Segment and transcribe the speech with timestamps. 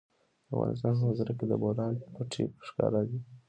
[0.47, 3.17] د افغانستان په منظره کې د بولان پټي ښکاره ده.